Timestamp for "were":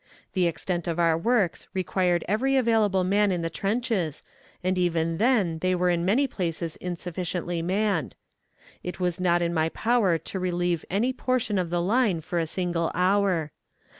5.75-5.91